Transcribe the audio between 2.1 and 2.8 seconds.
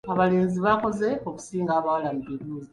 mu bigezo.